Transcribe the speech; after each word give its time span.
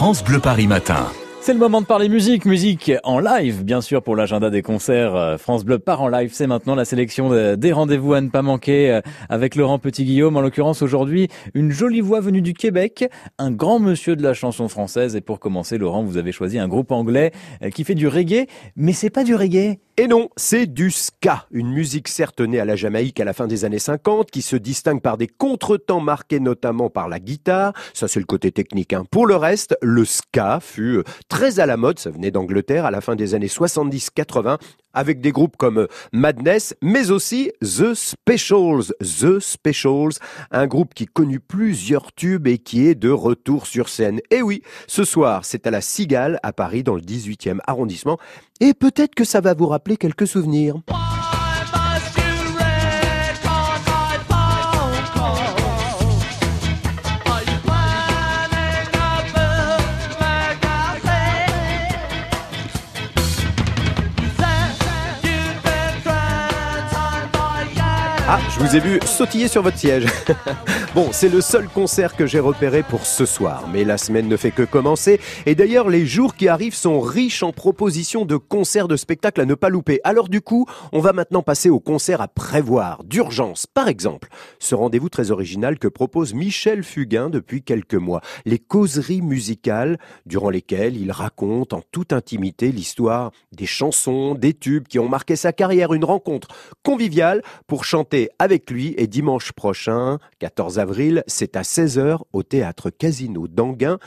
France 0.00 0.24
Bleu 0.24 0.40
Paris 0.40 0.66
Matin. 0.66 1.08
C'est 1.42 1.52
le 1.52 1.58
moment 1.58 1.82
de 1.82 1.86
parler 1.86 2.08
musique, 2.08 2.46
musique 2.46 2.90
en 3.04 3.20
live, 3.20 3.64
bien 3.64 3.82
sûr, 3.82 4.02
pour 4.02 4.16
l'agenda 4.16 4.48
des 4.48 4.62
concerts. 4.62 5.14
Euh, 5.14 5.36
France 5.36 5.62
Bleu 5.62 5.78
part 5.78 6.00
en 6.00 6.08
live, 6.08 6.30
c'est 6.32 6.46
maintenant 6.46 6.74
la 6.74 6.86
sélection 6.86 7.28
des 7.54 7.72
rendez-vous 7.72 8.14
à 8.14 8.22
ne 8.22 8.30
pas 8.30 8.40
manquer 8.40 8.90
euh, 8.90 9.02
avec 9.28 9.56
Laurent 9.56 9.78
Petit-Guillaume. 9.78 10.38
En 10.38 10.40
l'occurrence, 10.40 10.80
aujourd'hui, 10.80 11.28
une 11.52 11.70
jolie 11.70 12.00
voix 12.00 12.20
venue 12.20 12.40
du 12.40 12.54
Québec, 12.54 13.10
un 13.36 13.50
grand 13.50 13.78
monsieur 13.78 14.16
de 14.16 14.22
la 14.22 14.32
chanson 14.32 14.68
française. 14.68 15.16
Et 15.16 15.20
pour 15.20 15.38
commencer, 15.38 15.76
Laurent, 15.76 16.02
vous 16.02 16.16
avez 16.16 16.32
choisi 16.32 16.58
un 16.58 16.66
groupe 16.66 16.92
anglais 16.92 17.30
euh, 17.62 17.68
qui 17.68 17.84
fait 17.84 17.94
du 17.94 18.08
reggae, 18.08 18.46
mais 18.76 18.94
c'est 18.94 19.10
pas 19.10 19.22
du 19.22 19.34
reggae. 19.34 19.80
Et 20.00 20.08
non, 20.08 20.30
c'est 20.34 20.64
du 20.64 20.90
ska, 20.90 21.44
une 21.50 21.70
musique 21.74 22.08
certes 22.08 22.40
née 22.40 22.58
à 22.58 22.64
la 22.64 22.74
Jamaïque 22.74 23.20
à 23.20 23.24
la 23.26 23.34
fin 23.34 23.46
des 23.46 23.66
années 23.66 23.78
50, 23.78 24.30
qui 24.30 24.40
se 24.40 24.56
distingue 24.56 25.02
par 25.02 25.18
des 25.18 25.26
contretemps 25.26 26.00
marqués 26.00 26.40
notamment 26.40 26.88
par 26.88 27.06
la 27.06 27.20
guitare. 27.20 27.74
Ça, 27.92 28.08
c'est 28.08 28.18
le 28.18 28.24
côté 28.24 28.50
technique. 28.50 28.94
Hein. 28.94 29.04
Pour 29.10 29.26
le 29.26 29.36
reste, 29.36 29.76
le 29.82 30.06
ska 30.06 30.58
fut 30.62 31.02
très 31.28 31.60
à 31.60 31.66
la 31.66 31.76
mode, 31.76 31.98
ça 31.98 32.08
venait 32.08 32.30
d'Angleterre 32.30 32.86
à 32.86 32.90
la 32.90 33.02
fin 33.02 33.14
des 33.14 33.34
années 33.34 33.48
70-80, 33.48 34.56
avec 34.94 35.20
des 35.20 35.32
groupes 35.32 35.56
comme 35.56 35.86
Madness, 36.12 36.74
mais 36.82 37.10
aussi 37.10 37.50
The 37.62 37.94
Specials. 37.94 38.92
The 39.00 39.38
Specials, 39.38 40.18
un 40.50 40.66
groupe 40.66 40.94
qui 40.94 41.06
connut 41.06 41.40
plusieurs 41.40 42.12
tubes 42.12 42.46
et 42.46 42.58
qui 42.58 42.86
est 42.86 42.94
de 42.94 43.10
retour 43.10 43.66
sur 43.66 43.88
scène. 43.88 44.20
Et 44.30 44.42
oui, 44.42 44.62
ce 44.86 45.04
soir, 45.04 45.44
c'est 45.44 45.66
à 45.66 45.70
la 45.70 45.80
Cigale, 45.80 46.38
à 46.42 46.52
Paris, 46.52 46.82
dans 46.82 46.94
le 46.94 47.02
18e 47.02 47.58
arrondissement. 47.66 48.18
Et 48.60 48.74
peut-être 48.74 49.14
que 49.14 49.24
ça 49.24 49.40
va 49.40 49.54
vous 49.54 49.66
rappeler 49.66 49.96
quelques 49.96 50.26
souvenirs. 50.26 50.80
Ah, 68.32 68.38
je 68.48 68.60
vous 68.60 68.76
ai 68.76 68.78
vu 68.78 69.00
sautiller 69.04 69.48
sur 69.48 69.60
votre 69.60 69.76
siège. 69.76 70.06
bon, 70.94 71.08
c'est 71.12 71.28
le 71.28 71.40
seul 71.40 71.68
concert 71.68 72.16
que 72.16 72.26
j'ai 72.26 72.40
repéré 72.40 72.82
pour 72.82 73.06
ce 73.06 73.24
soir, 73.24 73.68
mais 73.72 73.84
la 73.84 73.98
semaine 73.98 74.28
ne 74.28 74.36
fait 74.36 74.50
que 74.50 74.62
commencer. 74.62 75.20
Et 75.46 75.54
d'ailleurs, 75.54 75.88
les 75.88 76.06
jours 76.06 76.34
qui 76.34 76.48
arrivent 76.48 76.74
sont 76.74 77.00
riches 77.00 77.42
en 77.42 77.52
propositions 77.52 78.24
de 78.24 78.36
concerts, 78.36 78.88
de 78.88 78.96
spectacles 78.96 79.40
à 79.40 79.44
ne 79.44 79.54
pas 79.54 79.68
louper. 79.68 80.00
Alors 80.02 80.28
du 80.28 80.40
coup, 80.40 80.66
on 80.92 81.00
va 81.00 81.12
maintenant 81.12 81.42
passer 81.42 81.70
au 81.70 81.80
concert 81.80 82.20
à 82.20 82.28
prévoir, 82.28 83.04
d'urgence. 83.04 83.66
Par 83.66 83.88
exemple, 83.88 84.28
ce 84.58 84.74
rendez-vous 84.74 85.08
très 85.08 85.30
original 85.30 85.78
que 85.78 85.88
propose 85.88 86.34
Michel 86.34 86.82
Fugain 86.82 87.30
depuis 87.30 87.62
quelques 87.62 87.94
mois. 87.94 88.20
Les 88.44 88.58
causeries 88.58 89.22
musicales, 89.22 89.98
durant 90.26 90.50
lesquelles 90.50 90.96
il 90.96 91.12
raconte 91.12 91.72
en 91.72 91.82
toute 91.92 92.12
intimité 92.12 92.72
l'histoire 92.72 93.30
des 93.52 93.66
chansons, 93.66 94.34
des 94.34 94.54
tubes 94.54 94.88
qui 94.88 94.98
ont 94.98 95.08
marqué 95.08 95.36
sa 95.36 95.52
carrière. 95.52 95.92
Une 95.92 96.04
rencontre 96.04 96.48
conviviale 96.82 97.42
pour 97.66 97.84
chanter 97.84 98.30
avec 98.38 98.70
lui 98.70 98.94
et 98.96 99.06
dimanche 99.06 99.52
prochain, 99.52 100.18
14 100.40 100.79
c'est 101.26 101.56
à 101.56 101.62
16h 101.62 102.18
au 102.32 102.42
théâtre 102.42 102.90
Casino 102.90 103.48
d'Anguin. 103.48 103.98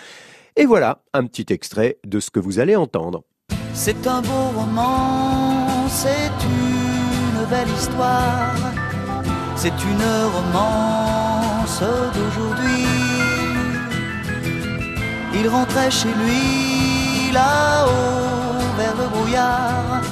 Et 0.55 0.65
voilà 0.65 0.99
un 1.13 1.25
petit 1.25 1.51
extrait 1.51 1.97
de 2.05 2.19
ce 2.19 2.29
que 2.29 2.39
vous 2.39 2.59
allez 2.59 2.75
entendre. 2.75 3.23
C'est 3.73 4.07
un 4.07 4.21
beau 4.21 4.45
roman, 4.55 5.87
c'est 5.89 6.31
une 6.45 7.45
belle 7.49 7.73
histoire, 7.75 8.55
c'est 9.55 9.69
une 9.69 10.07
romance 10.35 11.81
d'aujourd'hui. 12.13 12.85
Il 15.35 15.47
rentrait 15.47 15.89
chez 15.89 16.09
lui 16.09 17.31
là-haut 17.33 18.77
vers 18.77 18.95
le 18.95 19.07
brouillard, 19.09 20.03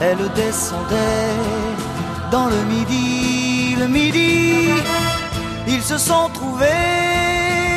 elle 0.00 0.30
descendait 0.34 1.36
dans 2.30 2.46
le 2.46 2.62
midi, 2.64 3.74
le 3.78 3.88
midi, 3.88 4.68
ils 5.66 5.82
se 5.82 5.98
sont 5.98 6.28
trouvés 6.32 6.66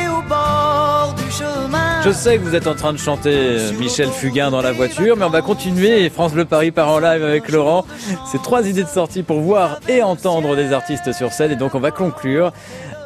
au 0.08 0.22
bord 0.28 1.14
du 1.16 1.30
chemin. 1.30 2.02
Je 2.04 2.10
sais 2.10 2.38
que 2.38 2.42
vous 2.42 2.54
êtes 2.54 2.66
en 2.66 2.74
train 2.74 2.92
de 2.92 2.98
chanter 2.98 3.34
euh, 3.34 3.72
Michel 3.78 4.08
Fugain 4.08 4.50
dans 4.50 4.62
la 4.62 4.72
voiture, 4.72 5.16
mais 5.16 5.24
on 5.24 5.30
va 5.30 5.42
continuer. 5.42 6.08
France 6.10 6.32
Bleu 6.32 6.44
Paris 6.44 6.70
part 6.70 6.88
en 6.88 6.98
live 6.98 7.22
avec 7.24 7.48
Laurent. 7.48 7.84
C'est 8.30 8.42
trois 8.42 8.66
idées 8.66 8.84
de 8.84 8.88
sortie 8.88 9.22
pour 9.22 9.40
voir 9.40 9.80
et 9.88 10.02
entendre 10.02 10.56
des 10.56 10.72
artistes 10.72 11.12
sur 11.12 11.32
scène. 11.32 11.52
Et 11.52 11.56
donc 11.56 11.74
on 11.74 11.80
va 11.80 11.90
conclure 11.90 12.52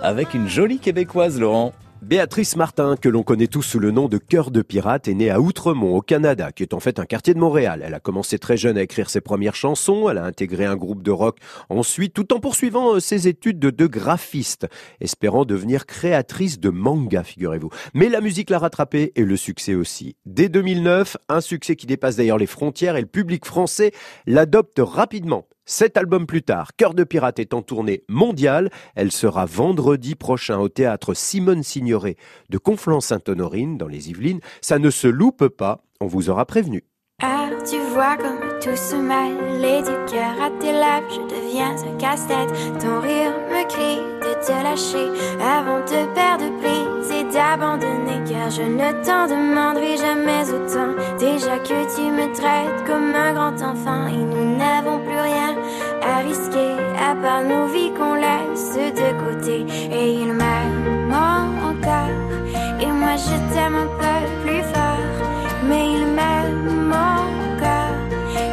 avec 0.03 0.35
une 0.35 0.49
jolie 0.49 0.79
québécoise, 0.79 1.39
Laurent. 1.39 1.73
Béatrice 2.03 2.56
Martin, 2.56 2.97
que 2.97 3.11
l'on 3.11 3.22
connaît 3.22 3.47
tous 3.47 3.61
sous 3.62 3.78
le 3.78 3.91
nom 3.91 4.09
de 4.09 4.16
Cœur 4.16 4.50
de 4.50 4.62
Pirate, 4.62 5.06
est 5.06 5.15
née 5.15 5.28
à 5.28 5.38
Outremont, 5.38 5.94
au 5.94 6.00
Canada, 6.00 6.50
qui 6.50 6.62
est 6.62 6.72
en 6.72 6.81
fait 6.81 6.99
un 6.99 7.05
quartier 7.05 7.34
de 7.34 7.38
Montréal. 7.38 7.83
Elle 7.84 7.93
a 7.93 8.00
commencé 8.00 8.38
très 8.38 8.56
jeune 8.56 8.78
à 8.78 8.83
écrire 8.83 9.11
ses 9.11 9.21
premières 9.21 9.55
chansons, 9.55 10.09
elle 10.09 10.16
a 10.16 10.25
intégré 10.25 10.65
un 10.65 10.77
groupe 10.77 11.03
de 11.03 11.11
rock 11.11 11.37
ensuite, 11.69 12.15
tout 12.15 12.33
en 12.33 12.41
poursuivant 12.41 12.94
euh, 12.94 13.00
ses 13.00 13.28
études 13.28 13.59
de, 13.59 13.69
de 13.69 13.87
graphiste, 13.87 14.66
espérant 15.00 15.44
devenir 15.44 15.84
créatrice 15.84 16.59
de 16.59 16.71
manga, 16.71 17.22
figurez-vous. 17.22 17.71
Mais 17.93 18.09
la 18.09 18.22
musique 18.22 18.49
l'a 18.49 18.59
rattrapée 18.59 19.12
et 19.15 19.25
le 19.25 19.37
succès 19.37 19.75
aussi. 19.75 20.17
Dès 20.25 20.49
2009, 20.49 21.19
un 21.28 21.43
succès 21.43 21.77
qui 21.77 21.87
dépasse 21.87 22.17
d'ailleurs 22.17 22.38
les 22.38 22.47
frontières 22.47 22.97
et 22.97 23.03
le 23.03 23.06
public 23.06 23.44
français 23.44 23.93
l'adopte 24.27 24.81
rapidement. 24.82 25.47
Sept 25.72 25.97
albums 25.97 26.26
plus 26.26 26.42
tard, 26.42 26.72
Cœur 26.76 26.94
de 26.94 27.04
Pirate 27.04 27.38
est 27.38 27.54
en 27.54 27.62
tournée 27.62 28.03
mondiale. 28.08 28.70
Elle 28.97 29.12
sera 29.12 29.47
vendredi 29.47 30.16
prochain 30.16 30.58
au 30.58 30.69
théâtre 30.69 31.14
Simone 31.14 31.62
Signoret 31.62 32.16
de 32.48 32.58
Conflans-Sainte-Honorine 32.58 33.78
dans 33.78 33.86
les 33.86 34.10
Yvelines. 34.10 34.41
Ça 34.62 34.81
ne 34.81 34.91
se 34.91 35.06
loupe 35.06 35.47
pas, 35.47 35.84
on 36.00 36.08
vous 36.08 36.28
aura 36.28 36.44
prévenu. 36.44 36.82
Ah, 37.22 37.50
tu 37.64 37.78
vois 37.92 38.16
comme 38.16 38.58
tout 38.60 38.76
se 38.76 38.97
mêle 38.97 39.84
du 39.84 40.12
cœur 40.12 40.42
à 40.42 40.50
tes 40.58 40.72
lèvres, 40.72 41.08
je 41.08 41.20
deviens 41.34 41.76
un 41.76 41.97
casse-tête. 41.98 42.50
Ton 42.81 43.00
rire 43.00 43.32
me 43.48 43.62
crie 43.69 44.02
de 44.26 44.44
te 44.44 44.50
lâcher 44.50 45.08
avant 45.41 45.81
de 45.81 46.14
perdre 46.14 46.50
prise 46.58 47.10
et 47.12 47.25
d'abandonner. 47.32 48.25
Car 48.28 48.50
je 48.50 48.62
ne 48.62 48.91
t'en 49.04 49.26
demanderai 49.28 49.97
jamais 49.97 50.50
autant. 50.50 50.94
Déjà 51.19 51.58
que 51.58 51.94
tu 51.94 52.10
me 52.10 52.34
traites 52.34 52.87
comme 52.87 53.14
un 53.14 53.32
grand 53.34 53.62
enfant 53.62 54.08
et 54.08 54.25
part 57.22 57.42
nos 57.42 57.66
vies 57.66 57.92
qu'on 57.97 58.14
laisse 58.14 58.75
de 58.76 59.08
côté. 59.25 59.66
Et 59.92 60.12
il 60.22 60.32
m'aime 60.32 61.12
encore 61.12 62.31
et 62.81 62.86
moi 62.86 63.14
je 63.16 63.36
t'aime 63.53 63.75
un 63.75 63.91
peu 64.03 64.19
plus 64.42 64.62
fort, 64.72 65.08
mais 65.69 65.84
il 65.97 66.06
m'aime 66.16 66.92
encore 66.92 67.97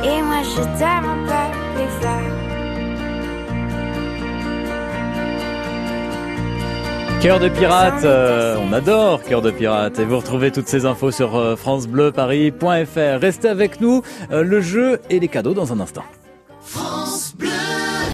et 0.03 0.21
moi 0.21 0.41
je 0.43 0.61
t'aime 0.77 1.05
un 1.15 1.21
peu 1.29 1.45
plus 1.75 1.91
fort. 2.01 2.37
Cœur 7.21 7.39
de 7.39 7.49
pirate, 7.49 8.03
euh, 8.03 8.57
on 8.61 8.71
adore 8.73 9.23
Cœur 9.23 9.41
de 9.41 9.49
pirate 9.49 9.97
et 9.97 10.05
vous 10.05 10.17
retrouvez 10.17 10.51
toutes 10.51 10.67
ces 10.67 10.85
infos 10.85 11.11
sur 11.11 11.35
euh, 11.35 11.55
francebleuparis.fr. 11.55 13.19
Restez 13.19 13.49
avec 13.49 13.81
nous, 13.81 14.03
euh, 14.31 14.43
le 14.43 14.61
jeu 14.61 14.99
et 15.09 15.19
les 15.19 15.27
cadeaux 15.27 15.55
dans 15.55 15.73
un 15.73 15.79
instant. 15.79 16.03